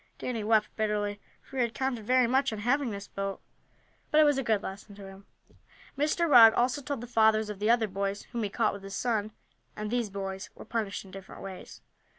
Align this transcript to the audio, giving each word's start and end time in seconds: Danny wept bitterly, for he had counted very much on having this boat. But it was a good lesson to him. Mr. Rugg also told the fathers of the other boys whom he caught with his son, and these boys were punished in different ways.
Danny 0.17 0.43
wept 0.43 0.75
bitterly, 0.75 1.19
for 1.43 1.57
he 1.57 1.61
had 1.61 1.75
counted 1.75 2.07
very 2.07 2.25
much 2.25 2.51
on 2.51 2.57
having 2.57 2.89
this 2.89 3.07
boat. 3.07 3.39
But 4.09 4.19
it 4.19 4.23
was 4.23 4.39
a 4.39 4.43
good 4.43 4.63
lesson 4.63 4.95
to 4.95 5.05
him. 5.05 5.27
Mr. 5.95 6.27
Rugg 6.27 6.55
also 6.55 6.81
told 6.81 7.01
the 7.01 7.05
fathers 7.05 7.51
of 7.51 7.59
the 7.59 7.69
other 7.69 7.87
boys 7.87 8.23
whom 8.31 8.41
he 8.41 8.49
caught 8.49 8.73
with 8.73 8.81
his 8.81 8.95
son, 8.95 9.31
and 9.75 9.91
these 9.91 10.09
boys 10.09 10.49
were 10.55 10.65
punished 10.65 11.05
in 11.05 11.11
different 11.11 11.43
ways. 11.43 11.81